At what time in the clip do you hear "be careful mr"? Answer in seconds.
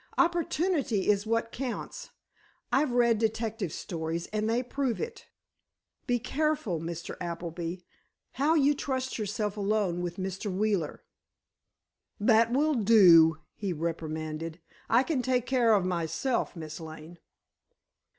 6.07-7.17